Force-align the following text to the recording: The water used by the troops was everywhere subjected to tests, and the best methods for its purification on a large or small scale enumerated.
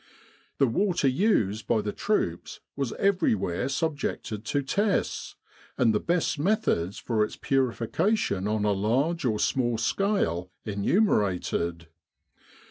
The 0.57 0.65
water 0.65 1.07
used 1.07 1.67
by 1.67 1.81
the 1.81 1.91
troops 1.93 2.59
was 2.75 2.91
everywhere 2.93 3.69
subjected 3.69 4.43
to 4.45 4.63
tests, 4.63 5.35
and 5.77 5.93
the 5.93 5.99
best 5.99 6.39
methods 6.39 6.97
for 6.97 7.23
its 7.23 7.35
purification 7.35 8.47
on 8.47 8.65
a 8.65 8.71
large 8.71 9.25
or 9.25 9.37
small 9.37 9.77
scale 9.77 10.49
enumerated. 10.65 11.85